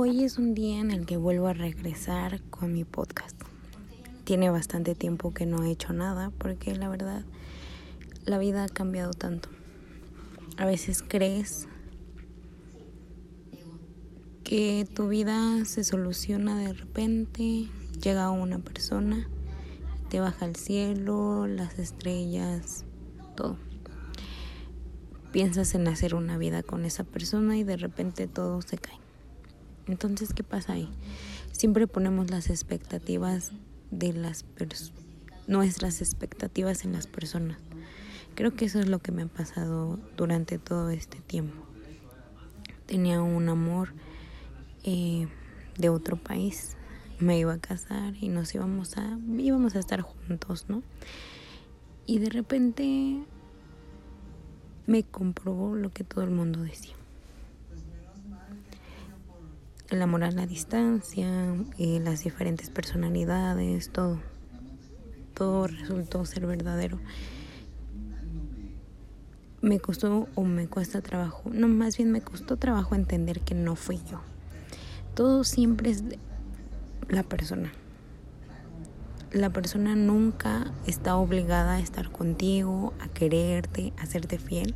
[0.00, 3.36] Hoy es un día en el que vuelvo a regresar con mi podcast.
[4.22, 7.24] Tiene bastante tiempo que no he hecho nada porque la verdad
[8.24, 9.48] la vida ha cambiado tanto.
[10.56, 11.66] A veces crees
[14.44, 17.66] que tu vida se soluciona de repente,
[18.00, 19.28] llega una persona,
[20.10, 22.84] te baja el cielo, las estrellas,
[23.34, 23.56] todo.
[25.32, 29.07] Piensas en hacer una vida con esa persona y de repente todo se cae.
[29.88, 30.88] Entonces, ¿qué pasa ahí?
[31.52, 33.52] Siempre ponemos las expectativas
[33.90, 34.44] de las
[35.46, 37.58] nuestras expectativas en las personas.
[38.34, 41.56] Creo que eso es lo que me ha pasado durante todo este tiempo.
[42.86, 43.94] Tenía un amor
[44.84, 45.26] eh,
[45.78, 46.76] de otro país,
[47.18, 50.82] me iba a casar y nos íbamos a íbamos a estar juntos, ¿no?
[52.06, 53.24] Y de repente
[54.86, 56.97] me comprobó lo que todo el mundo decía
[59.90, 64.20] el amor a la distancia, y las diferentes personalidades, todo.
[65.34, 66.98] Todo resultó ser verdadero.
[69.60, 73.76] Me costó o me cuesta trabajo, no, más bien me costó trabajo entender que no
[73.76, 74.20] fui yo.
[75.14, 76.04] Todo siempre es
[77.08, 77.72] la persona.
[79.32, 84.74] La persona nunca está obligada a estar contigo, a quererte, a serte fiel,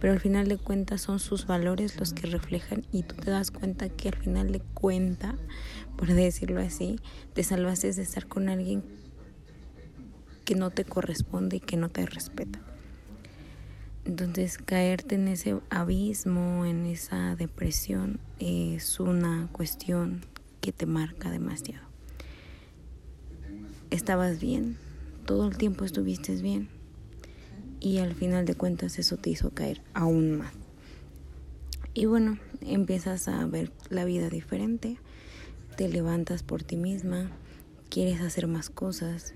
[0.00, 3.50] pero al final de cuentas son sus valores los que reflejan y tú te das
[3.50, 5.36] cuenta que al final de cuenta,
[5.96, 6.98] por decirlo así,
[7.32, 8.84] te salvaste de estar con alguien
[10.44, 12.60] que no te corresponde y que no te respeta.
[14.04, 20.24] Entonces caerte en ese abismo, en esa depresión, es una cuestión
[20.60, 21.84] que te marca demasiado.
[23.90, 24.76] Estabas bien,
[25.24, 26.68] todo el tiempo estuviste bien,
[27.80, 30.52] y al final de cuentas eso te hizo caer aún más.
[31.94, 34.98] Y bueno, empiezas a ver la vida diferente,
[35.76, 37.30] te levantas por ti misma,
[37.88, 39.34] quieres hacer más cosas,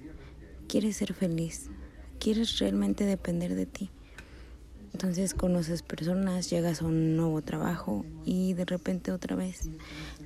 [0.69, 1.71] quieres ser feliz,
[2.19, 3.91] quieres realmente depender de ti.
[4.93, 9.71] Entonces conoces personas, llegas a un nuevo trabajo y de repente otra vez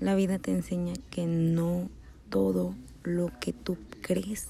[0.01, 1.89] la vida te enseña que no
[2.31, 2.75] todo
[3.05, 4.49] lo que tú crees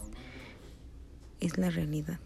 [1.40, 2.20] es la realidad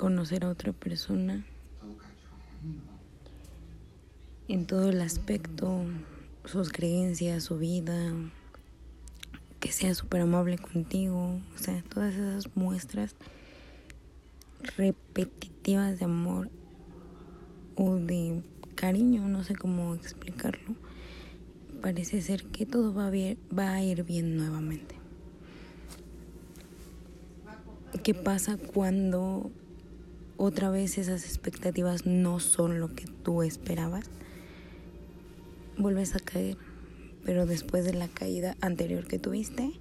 [0.00, 1.44] conocer a otra persona
[4.48, 5.82] en todo el aspecto,
[6.46, 8.14] sus creencias, su vida,
[9.60, 13.14] que sea súper amable contigo, o sea, todas esas muestras
[14.78, 16.48] repetitivas de amor
[17.74, 18.42] o de
[18.76, 20.76] cariño, no sé cómo explicarlo,
[21.82, 23.10] parece ser que todo va a,
[23.54, 24.94] va a ir bien nuevamente.
[28.02, 29.50] ¿Qué pasa cuando
[30.42, 34.06] otra vez esas expectativas no son lo que tú esperabas,
[35.76, 36.56] vuelves a caer.
[37.26, 39.72] Pero después de la caída anterior que tuviste,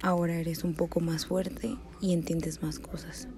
[0.00, 3.28] ahora eres un poco más fuerte y entiendes más cosas.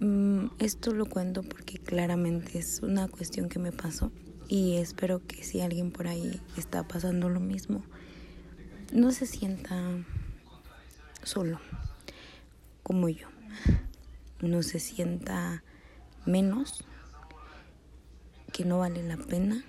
[0.00, 4.10] Mm, esto lo cuento porque claramente es una cuestión que me pasó
[4.48, 7.84] y espero que si alguien por ahí está pasando lo mismo,
[8.92, 10.04] no se sienta
[11.22, 11.60] solo
[12.82, 13.29] como yo
[14.42, 15.62] no se sienta
[16.26, 16.84] menos,
[18.52, 19.64] que no vale la pena,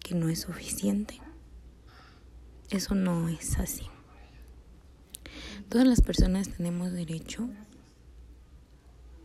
[0.00, 1.20] que no es suficiente.
[2.70, 3.86] Eso no es así.
[5.68, 7.48] Todas las personas tenemos derecho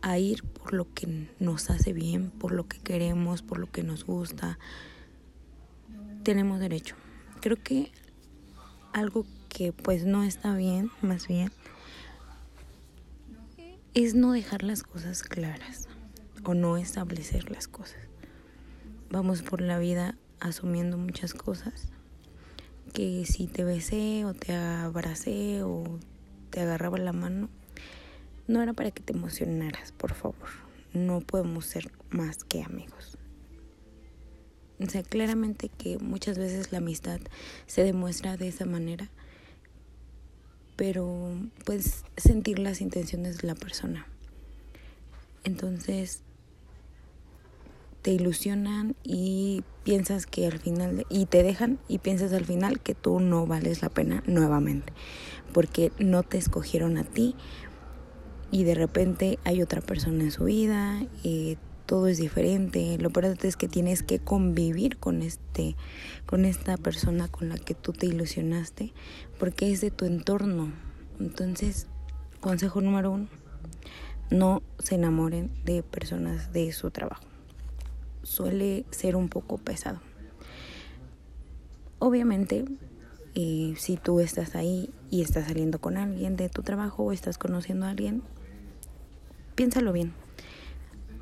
[0.00, 3.82] a ir por lo que nos hace bien, por lo que queremos, por lo que
[3.82, 4.58] nos gusta.
[6.22, 6.94] Tenemos derecho.
[7.40, 7.92] Creo que
[8.92, 11.50] algo que pues no está bien, más bien,
[14.04, 15.88] es no dejar las cosas claras
[16.44, 17.98] o no establecer las cosas.
[19.10, 21.88] Vamos por la vida asumiendo muchas cosas
[22.94, 25.98] que si te besé o te abracé o
[26.50, 27.48] te agarraba la mano,
[28.46, 30.48] no era para que te emocionaras, por favor.
[30.92, 33.18] No podemos ser más que amigos.
[34.78, 37.18] O sea, claramente que muchas veces la amistad
[37.66, 39.10] se demuestra de esa manera
[40.78, 41.32] pero
[41.64, 44.06] puedes sentir las intenciones de la persona.
[45.42, 46.22] Entonces
[48.02, 52.94] te ilusionan y piensas que al final y te dejan y piensas al final que
[52.94, 54.92] tú no vales la pena nuevamente,
[55.52, 57.34] porque no te escogieron a ti
[58.52, 62.98] y de repente hay otra persona en su vida y todo es diferente.
[62.98, 65.74] Lo peor es que tienes que convivir con este,
[66.26, 68.92] con esta persona con la que tú te ilusionaste,
[69.38, 70.70] porque es de tu entorno.
[71.18, 71.86] Entonces,
[72.40, 73.28] consejo número uno,
[74.30, 77.24] no se enamoren de personas de su trabajo.
[78.22, 80.02] Suele ser un poco pesado.
[81.98, 82.66] Obviamente,
[83.34, 87.38] eh, si tú estás ahí y estás saliendo con alguien de tu trabajo o estás
[87.38, 88.22] conociendo a alguien,
[89.54, 90.27] piénsalo bien.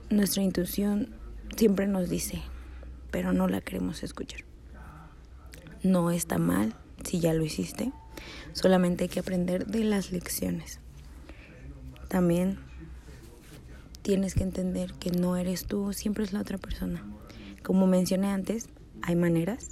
[0.08, 1.08] Nuestra intuición
[1.56, 2.40] siempre nos dice,
[3.10, 4.42] pero no la queremos escuchar.
[5.82, 7.92] No está mal si ya lo hiciste,
[8.52, 10.78] solamente hay que aprender de las lecciones.
[12.08, 12.58] También
[14.02, 17.04] tienes que entender que no eres tú, siempre es la otra persona.
[17.64, 18.68] Como mencioné antes,
[19.02, 19.70] hay maneras.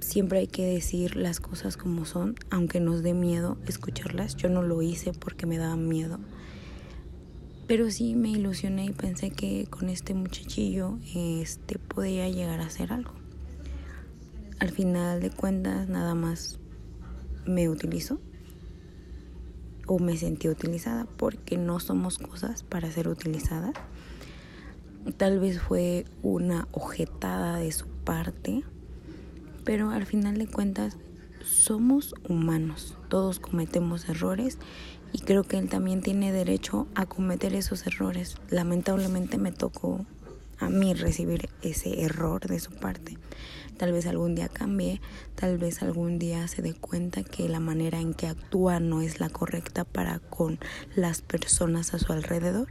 [0.00, 4.36] Siempre hay que decir las cosas como son, aunque nos dé miedo escucharlas.
[4.36, 6.18] Yo no lo hice porque me daba miedo.
[7.72, 12.92] Pero sí me ilusioné y pensé que con este muchachillo este podía llegar a hacer
[12.92, 13.14] algo.
[14.58, 16.58] Al final de cuentas nada más
[17.46, 18.20] me utilizó
[19.86, 23.72] o me sentí utilizada porque no somos cosas para ser utilizadas.
[25.16, 28.64] Tal vez fue una ojetada de su parte,
[29.64, 30.98] pero al final de cuentas
[31.42, 34.58] somos humanos, todos cometemos errores
[35.12, 38.36] y creo que él también tiene derecho a cometer esos errores.
[38.50, 40.04] Lamentablemente me tocó
[40.58, 43.18] a mí recibir ese error de su parte.
[43.76, 45.00] Tal vez algún día cambie,
[45.34, 49.18] tal vez algún día se dé cuenta que la manera en que actúa no es
[49.18, 50.60] la correcta para con
[50.94, 52.68] las personas a su alrededor.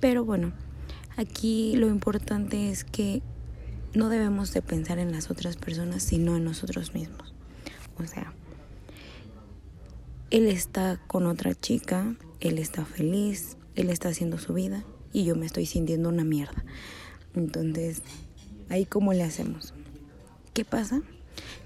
[0.00, 0.52] Pero bueno,
[1.16, 3.22] aquí lo importante es que
[3.94, 7.34] no debemos de pensar en las otras personas, sino en nosotros mismos.
[7.98, 8.32] O sea,
[10.30, 15.36] él está con otra chica, él está feliz, él está haciendo su vida y yo
[15.36, 16.64] me estoy sintiendo una mierda.
[17.34, 18.02] Entonces,
[18.68, 19.72] ahí cómo le hacemos.
[20.52, 21.00] ¿Qué pasa?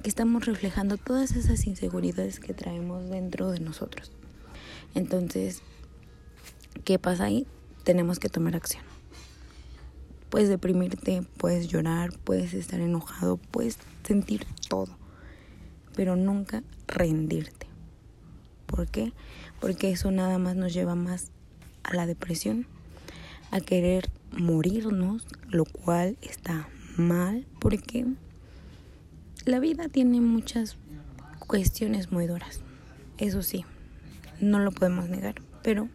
[0.02, 4.12] Que estamos reflejando todas esas inseguridades que traemos dentro de nosotros.
[4.94, 5.62] Entonces,
[6.84, 7.46] ¿qué pasa ahí?
[7.82, 8.84] Tenemos que tomar acción.
[10.30, 14.96] Puedes deprimirte, puedes llorar, puedes estar enojado, puedes sentir todo,
[15.96, 17.71] pero nunca rendirte.
[18.72, 19.12] ¿Por qué?
[19.60, 21.30] Porque eso nada más nos lleva más
[21.82, 22.66] a la depresión,
[23.50, 28.06] a querer morirnos, lo cual está mal porque
[29.44, 30.78] la vida tiene muchas
[31.46, 32.60] cuestiones muy duras.
[33.18, 33.66] Eso sí,
[34.40, 35.90] no lo podemos negar, pero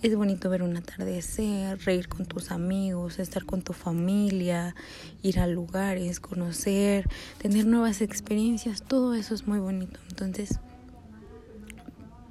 [0.00, 4.76] es bonito ver un atardecer, reír con tus amigos, estar con tu familia,
[5.22, 7.08] ir a lugares, conocer,
[7.38, 9.98] tener nuevas experiencias, todo eso es muy bonito.
[10.10, 10.60] Entonces,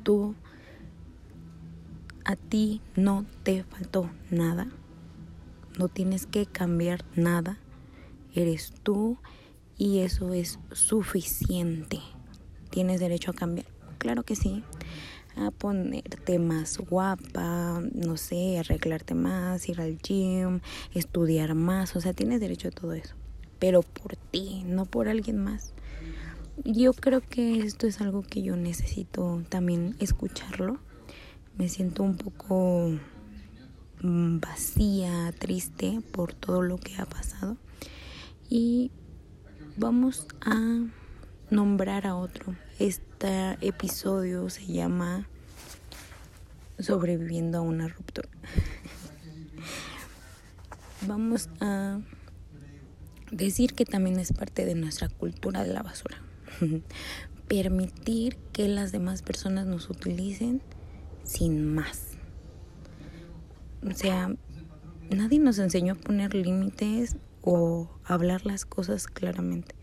[0.08, 0.36] tú,
[2.24, 4.70] a ti no te faltó nada,
[5.78, 7.60] no tienes que cambiar nada,
[8.34, 9.18] eres tú
[9.78, 12.00] y eso es suficiente.
[12.70, 13.68] ¿Tienes derecho a cambiar?
[13.98, 14.64] Claro que sí.
[15.36, 20.62] A ponerte más guapa, no sé, arreglarte más, ir al gym,
[20.94, 23.16] estudiar más, o sea, tienes derecho a todo eso.
[23.60, 25.74] Pero por ti, no por alguien más
[26.64, 30.80] yo creo que esto es algo que yo necesito también escucharlo.
[31.58, 32.92] Me siento un poco
[34.02, 37.58] mm, vacía, triste por todo lo que ha pasado.
[38.50, 38.92] Y
[39.76, 40.86] vamos a
[41.50, 42.56] nombrar a otro.
[42.80, 45.28] Este episodio se llama
[46.80, 48.30] Sobreviviendo a una ruptura.
[51.08, 52.00] vamos a
[53.32, 56.27] decir que también es parte de nuestra cultura de la basura.
[57.48, 60.62] permitir que las demás personas nos utilicen
[61.24, 62.18] sin más.
[63.90, 64.34] O sea,
[65.10, 69.76] nadie nos enseñó a poner límites o hablar las cosas claramente.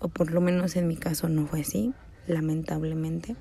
[0.00, 1.92] O por lo menos en mi caso no fue así,
[2.26, 3.36] lamentablemente.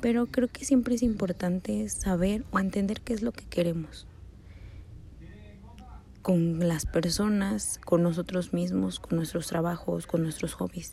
[0.00, 4.06] Pero creo que siempre es importante saber o entender qué es lo que queremos.
[6.22, 10.92] Con las personas, con nosotros mismos, con nuestros trabajos, con nuestros hobbies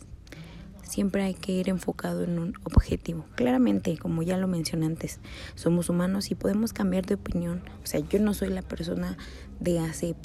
[0.93, 3.25] siempre hay que ir enfocado en un objetivo.
[3.35, 5.19] Claramente, como ya lo mencioné antes,
[5.55, 7.63] somos humanos y podemos cambiar de opinión.
[7.83, 9.17] O sea, yo no soy la persona
[9.59, 10.15] de hace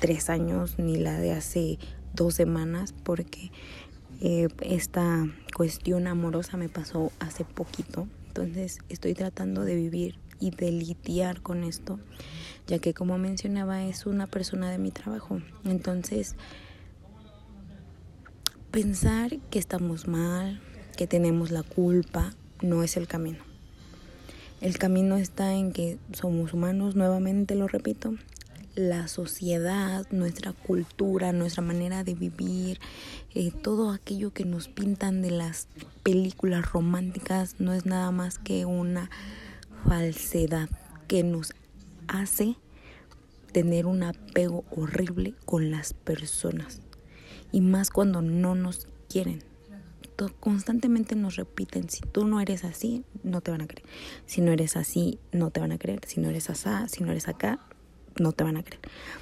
[0.00, 1.78] tres años ni la de hace
[2.14, 3.52] dos semanas porque
[4.20, 5.24] eh, esta
[5.56, 8.08] cuestión amorosa me pasó hace poquito.
[8.26, 12.00] Entonces estoy tratando de vivir y de lidiar con esto,
[12.66, 15.40] ya que como mencionaba es una persona de mi trabajo.
[15.64, 16.34] Entonces,
[18.70, 20.60] Pensar que estamos mal,
[20.94, 23.38] que tenemos la culpa, no es el camino.
[24.60, 28.16] El camino está en que somos humanos, nuevamente lo repito,
[28.74, 32.78] la sociedad, nuestra cultura, nuestra manera de vivir,
[33.34, 35.66] eh, todo aquello que nos pintan de las
[36.02, 39.08] películas románticas no es nada más que una
[39.86, 40.68] falsedad
[41.06, 41.54] que nos
[42.06, 42.56] hace
[43.50, 46.82] tener un apego horrible con las personas
[47.52, 49.42] y más cuando no nos quieren.
[50.40, 53.88] Constantemente nos repiten, si tú no eres así, no te van a creer.
[54.26, 56.00] Si no eres así, no te van a creer.
[56.06, 57.60] Si no eres asá, si no eres acá,
[58.18, 58.80] no te van a creer.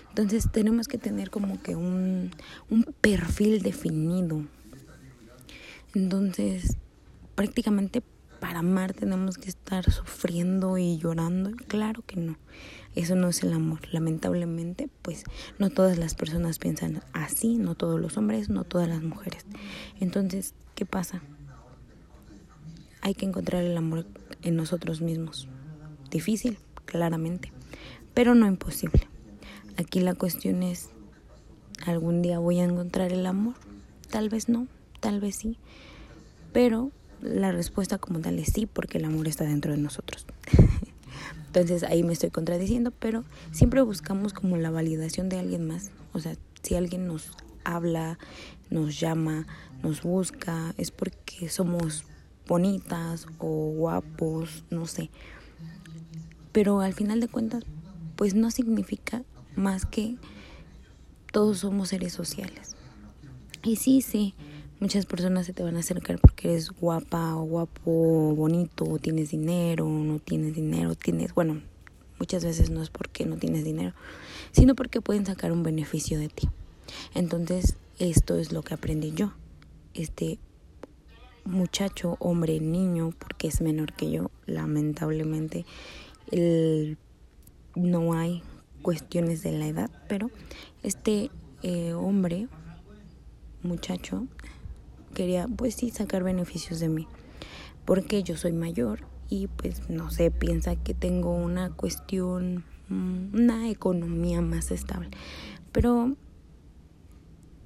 [0.08, 2.30] Entonces tenemos que tener como que un,
[2.70, 4.42] un perfil definido.
[5.94, 6.78] Entonces,
[7.34, 8.02] prácticamente
[8.40, 11.52] para amar tenemos que estar sufriendo y llorando.
[11.68, 12.38] Claro que no.
[12.96, 13.80] Eso no es el amor.
[13.92, 15.24] Lamentablemente, pues
[15.58, 19.44] no todas las personas piensan así, no todos los hombres, no todas las mujeres.
[20.00, 21.22] Entonces, ¿qué pasa?
[23.02, 24.06] Hay que encontrar el amor
[24.42, 25.46] en nosotros mismos.
[26.10, 27.52] Difícil, claramente,
[28.14, 29.06] pero no imposible.
[29.76, 30.88] Aquí la cuestión es,
[31.84, 33.54] ¿algún día voy a encontrar el amor?
[34.10, 34.68] Tal vez no,
[35.00, 35.58] tal vez sí,
[36.54, 40.24] pero la respuesta como tal es sí, porque el amor está dentro de nosotros.
[41.56, 45.90] Entonces ahí me estoy contradiciendo, pero siempre buscamos como la validación de alguien más.
[46.12, 47.30] O sea, si alguien nos
[47.64, 48.18] habla,
[48.68, 49.46] nos llama,
[49.82, 52.04] nos busca, es porque somos
[52.46, 55.08] bonitas o guapos, no sé.
[56.52, 57.64] Pero al final de cuentas,
[58.16, 59.22] pues no significa
[59.56, 60.16] más que
[61.32, 62.76] todos somos seres sociales.
[63.62, 64.34] Y sí, sí,
[64.80, 69.30] muchas personas se te van a acercar porque eres guapa o guapo, bonito, o tienes
[69.30, 71.62] dinero, no tienes dinero, tienes, bueno,
[72.18, 73.92] muchas veces no es porque no tienes dinero,
[74.52, 76.48] sino porque pueden sacar un beneficio de ti.
[77.14, 79.32] Entonces, esto es lo que aprendí yo.
[79.94, 80.38] Este
[81.44, 85.64] muchacho, hombre, niño, porque es menor que yo, lamentablemente,
[86.30, 86.98] el,
[87.74, 88.42] no hay
[88.82, 90.30] cuestiones de la edad, pero
[90.82, 91.30] este
[91.62, 92.48] eh, hombre,
[93.62, 94.26] muchacho,
[95.16, 97.08] quería pues sí sacar beneficios de mí,
[97.86, 103.70] porque yo soy mayor y pues no sé, piensa que tengo una cuestión, mm, una
[103.70, 105.08] economía más estable,
[105.72, 106.14] pero,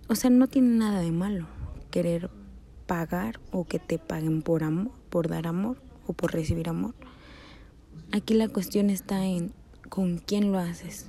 [0.09, 1.49] o sea, no tiene nada de malo
[1.90, 2.30] querer
[2.87, 6.95] pagar o que te paguen por amor, por dar amor o por recibir amor.
[8.12, 9.52] Aquí la cuestión está en
[9.88, 11.09] con quién lo haces.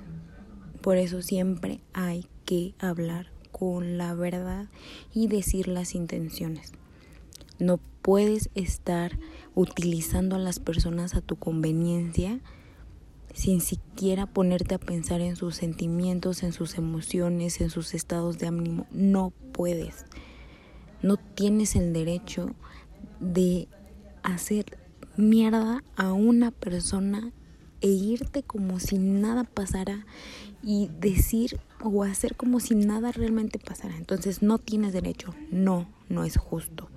[0.81, 3.27] Por eso siempre hay que hablar
[3.61, 4.69] con la verdad
[5.13, 6.71] y decir las intenciones.
[7.59, 9.19] No puedes estar
[9.53, 12.39] utilizando a las personas a tu conveniencia
[13.35, 18.47] sin siquiera ponerte a pensar en sus sentimientos, en sus emociones, en sus estados de
[18.47, 18.87] ánimo.
[18.89, 20.05] No puedes.
[21.03, 22.55] No tienes el derecho
[23.19, 23.67] de
[24.23, 24.79] hacer
[25.17, 27.31] mierda a una persona
[27.81, 30.05] e irte como si nada pasara
[30.63, 33.97] y decir o hacer como si nada realmente pasara.
[33.97, 36.89] Entonces no tienes derecho, no, no es justo.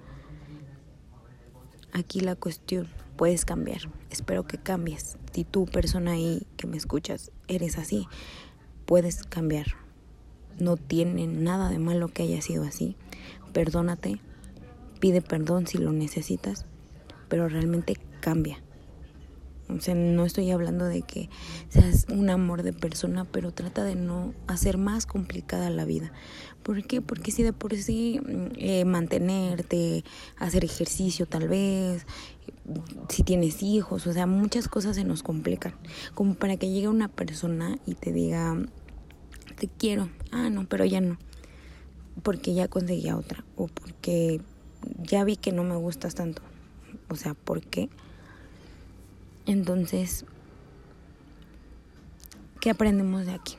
[1.92, 5.16] Aquí la cuestión, puedes cambiar, espero que cambies.
[5.32, 8.06] Si tú persona ahí que me escuchas eres así,
[8.84, 9.66] puedes cambiar.
[10.58, 12.96] No tiene nada de malo que haya sido así.
[13.52, 14.20] Perdónate,
[15.00, 16.66] pide perdón si lo necesitas,
[17.28, 18.58] pero realmente cambia.
[19.68, 21.30] O sea, no estoy hablando de que
[21.68, 26.12] seas un amor de persona, pero trata de no hacer más complicada la vida.
[26.62, 27.00] ¿Por qué?
[27.00, 30.04] Porque si de por sí mm, eh, mantenerte,
[30.36, 32.06] hacer ejercicio tal vez,
[33.08, 35.74] si tienes hijos, o sea, muchas cosas se nos complican.
[36.14, 38.56] Como para que llegue una persona y te diga,
[39.58, 41.18] te quiero, ah, no, pero ya no,
[42.22, 44.40] porque ya conseguí a otra, o porque
[45.02, 46.42] ya vi que no me gustas tanto.
[47.08, 47.88] O sea, ¿por qué?
[49.46, 50.24] Entonces,
[52.60, 53.56] ¿qué aprendemos de aquí?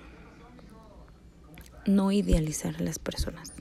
[1.85, 3.53] No idealizar a las personas.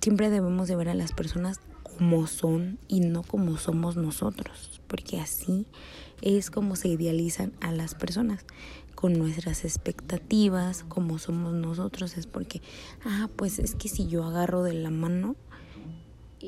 [0.00, 5.20] Siempre debemos de ver a las personas como son y no como somos nosotros, porque
[5.20, 5.66] así
[6.20, 8.44] es como se idealizan a las personas,
[8.96, 12.60] con nuestras expectativas, como somos nosotros, es porque,
[13.04, 15.36] ah, pues es que si yo agarro de la mano,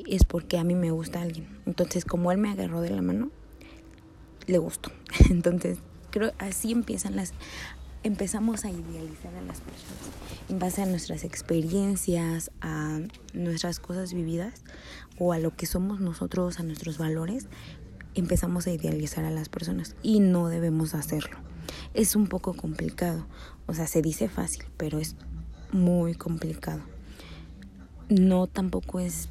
[0.07, 1.47] es porque a mí me gusta alguien.
[1.65, 3.31] Entonces, como él me agarró de la mano,
[4.47, 4.91] le gustó.
[5.29, 7.33] Entonces, creo así empiezan las
[8.03, 9.97] empezamos a idealizar a las personas
[10.49, 12.99] en base a nuestras experiencias, a
[13.33, 14.61] nuestras cosas vividas
[15.17, 17.47] o a lo que somos nosotros, a nuestros valores,
[18.13, 21.37] empezamos a idealizar a las personas y no debemos hacerlo.
[21.93, 23.25] Es un poco complicado,
[23.67, 25.15] o sea, se dice fácil, pero es
[25.71, 26.81] muy complicado.
[28.09, 29.29] No tampoco es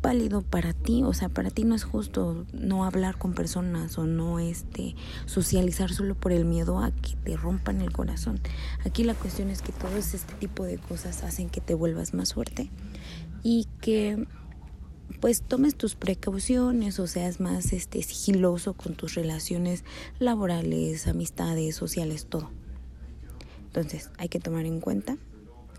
[0.00, 4.06] válido para ti, o sea, para ti no es justo no hablar con personas o
[4.06, 4.94] no este
[5.26, 8.40] socializar solo por el miedo a que te rompan el corazón.
[8.84, 12.34] Aquí la cuestión es que todo este tipo de cosas hacen que te vuelvas más
[12.34, 12.70] fuerte
[13.42, 14.26] y que
[15.20, 19.84] pues tomes tus precauciones o seas más este sigiloso con tus relaciones
[20.18, 22.50] laborales, amistades, sociales, todo.
[23.66, 25.16] Entonces, hay que tomar en cuenta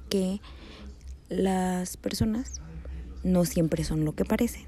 [0.10, 0.42] que
[1.30, 2.62] las personas
[3.24, 4.66] no siempre son lo que parecen,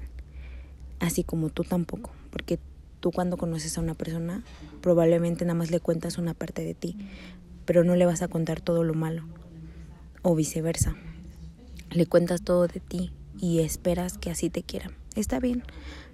[1.00, 2.58] así como tú tampoco, porque
[3.00, 4.42] tú cuando conoces a una persona
[4.80, 6.96] probablemente nada más le cuentas una parte de ti,
[7.64, 9.24] pero no le vas a contar todo lo malo,
[10.22, 10.96] o viceversa.
[11.90, 14.92] Le cuentas todo de ti y esperas que así te quieran.
[15.14, 15.62] Está bien,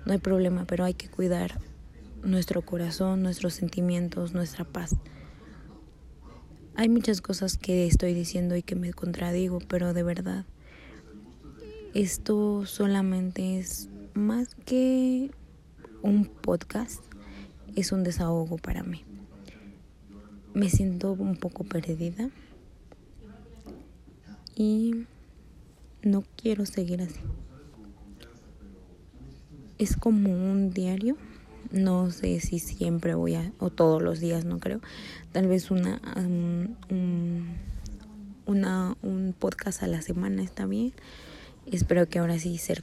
[0.06, 1.60] no hay problema, pero hay que cuidar
[2.22, 4.96] nuestro corazón, nuestros sentimientos, nuestra paz.
[6.74, 10.44] Hay muchas cosas que estoy diciendo y que me contradigo, pero de verdad,
[11.94, 15.30] esto solamente es más que
[16.02, 17.02] un podcast,
[17.76, 19.04] es un desahogo para mí.
[20.54, 22.30] Me siento un poco perdida
[24.54, 25.06] y
[26.02, 27.20] no quiero seguir así.
[29.78, 31.16] Es como un diario
[31.70, 34.80] no sé si siempre voy a, o todos los días, no creo.
[35.32, 37.46] Tal vez una, un,
[38.46, 40.92] una, un podcast a la semana está bien.
[41.70, 42.82] Espero que ahora sí ser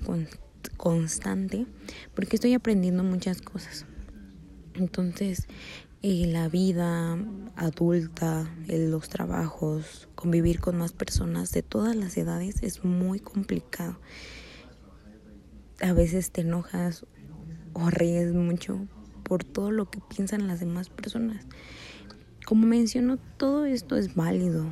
[0.77, 1.65] constante,
[2.13, 3.87] porque estoy aprendiendo muchas cosas.
[4.75, 5.47] Entonces,
[6.03, 7.17] eh, la vida
[7.55, 13.99] adulta, los trabajos, convivir con más personas de todas las edades es muy complicado.
[15.81, 17.07] A veces te enojas
[17.73, 18.87] o ríes mucho
[19.23, 21.47] por todo lo que piensan las demás personas.
[22.45, 24.71] Como menciono, todo esto es válido.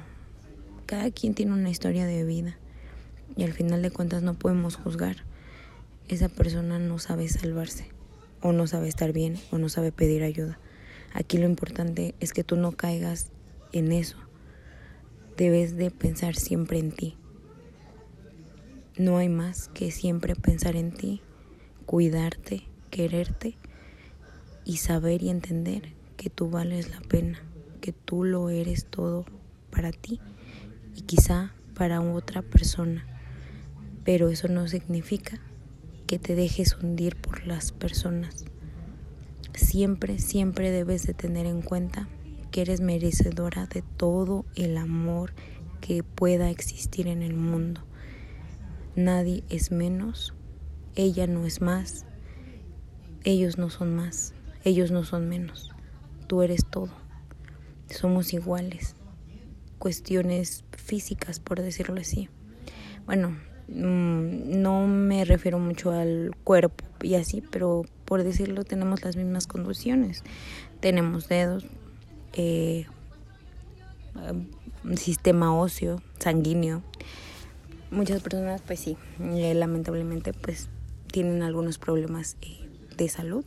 [0.85, 2.59] Cada quien tiene una historia de vida
[3.35, 5.17] y al final de cuentas no podemos juzgar.
[6.07, 7.87] Esa persona no sabe salvarse
[8.41, 10.59] o no sabe estar bien o no sabe pedir ayuda.
[11.13, 13.31] Aquí lo importante es que tú no caigas
[13.71, 14.17] en eso.
[15.37, 17.17] Debes de pensar siempre en ti.
[18.97, 21.21] No hay más que siempre pensar en ti,
[21.85, 23.57] cuidarte quererte
[24.65, 27.39] y saber y entender que tú vales la pena,
[27.81, 29.25] que tú lo eres todo
[29.71, 30.21] para ti
[30.95, 33.12] y quizá para otra persona.
[34.03, 35.39] Pero eso no significa
[36.07, 38.45] que te dejes hundir por las personas.
[39.53, 42.07] Siempre, siempre debes de tener en cuenta
[42.51, 45.33] que eres merecedora de todo el amor
[45.81, 47.81] que pueda existir en el mundo.
[48.95, 50.33] Nadie es menos,
[50.95, 52.05] ella no es más,
[53.23, 55.71] ellos no son más, ellos no son menos.
[56.27, 56.91] Tú eres todo.
[57.89, 58.95] Somos iguales.
[59.79, 62.29] Cuestiones físicas, por decirlo así.
[63.05, 69.47] Bueno, no me refiero mucho al cuerpo y así, pero por decirlo tenemos las mismas
[69.47, 70.23] condiciones.
[70.79, 71.65] Tenemos dedos,
[72.33, 72.85] eh,
[74.95, 76.81] sistema óseo, sanguíneo.
[77.91, 80.69] Muchas personas, pues sí, eh, lamentablemente, pues
[81.11, 83.45] tienen algunos problemas eh, de salud,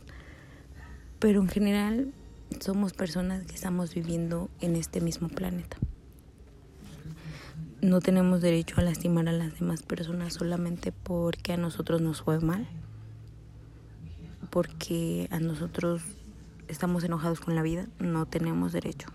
[1.19, 2.13] pero en general
[2.61, 5.77] somos personas que estamos viviendo en este mismo planeta.
[7.81, 12.39] No tenemos derecho a lastimar a las demás personas solamente porque a nosotros nos fue
[12.39, 12.67] mal,
[14.49, 16.01] porque a nosotros
[16.67, 19.09] estamos enojados con la vida, no tenemos derecho,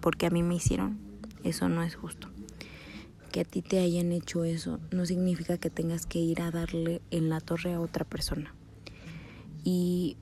[0.00, 0.98] porque a mí me hicieron,
[1.44, 2.28] eso no es justo.
[3.30, 7.00] Que a ti te hayan hecho eso no significa que tengas que ir a darle
[7.12, 8.54] en la torre a otra persona.
[9.62, 10.16] Y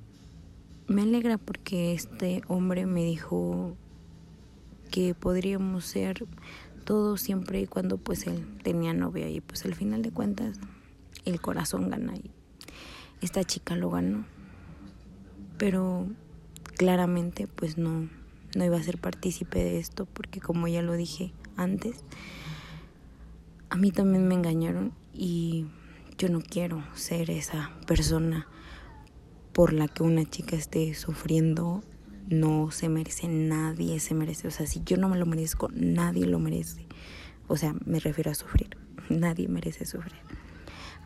[0.89, 3.79] me alegra porque este hombre me dijo
[4.91, 6.27] que podríamos ser
[6.87, 10.59] todos siempre y cuando pues él tenía novia y pues al final de cuentas
[11.27, 12.31] el corazón gana y
[13.21, 14.25] esta chica lo ganó.
[15.59, 16.07] Pero
[16.79, 18.09] claramente pues no
[18.55, 22.05] no iba a ser partícipe de esto porque como ya lo dije antes
[23.69, 25.67] a mí también me engañaron y
[26.17, 28.47] yo no quiero ser esa persona
[29.53, 31.83] por la que una chica esté sufriendo
[32.29, 34.49] no se merece, nadie se merece.
[34.49, 36.87] O sea, si yo no me lo merezco, nadie lo merece.
[37.49, 38.77] O sea, me refiero a sufrir.
[39.09, 40.21] Nadie merece sufrir.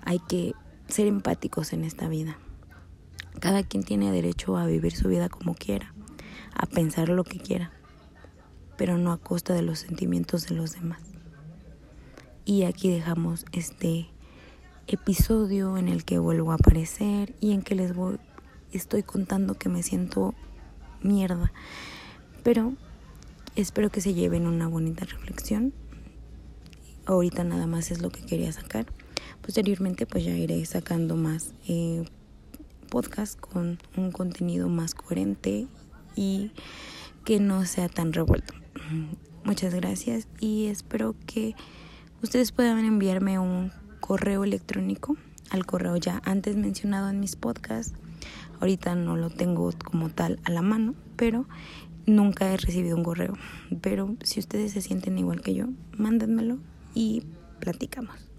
[0.02, 0.54] Hay que
[0.88, 2.38] ser empáticos en esta vida.
[3.40, 5.94] Cada quien tiene derecho a vivir su vida como quiera,
[6.54, 7.72] a pensar lo que quiera,
[8.76, 11.02] pero no a costa de los sentimientos de los demás.
[12.44, 14.08] Y aquí dejamos este
[14.86, 18.18] episodio en el que vuelvo a aparecer y en que les voy
[18.72, 20.34] estoy contando que me siento
[21.02, 21.52] mierda.
[22.42, 22.74] Pero
[23.56, 25.72] espero que se lleven una bonita reflexión.
[27.06, 28.86] Ahorita nada más es lo que quería sacar.
[29.42, 32.04] Posteriormente pues ya iré sacando más eh,
[32.90, 35.66] podcast con un contenido más coherente
[36.16, 36.52] y
[37.24, 38.54] que no sea tan revuelto.
[39.44, 41.54] Muchas gracias y espero que
[42.22, 45.16] ustedes puedan enviarme un correo electrónico
[45.50, 47.94] al correo ya antes mencionado en mis podcasts
[48.60, 51.46] Ahorita no lo tengo como tal a la mano, pero
[52.06, 53.34] nunca he recibido un correo.
[53.80, 56.58] Pero si ustedes se sienten igual que yo, mándenmelo.
[56.94, 57.22] y
[57.60, 58.29] platicamos.